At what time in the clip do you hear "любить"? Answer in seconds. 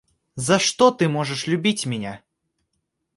1.45-1.85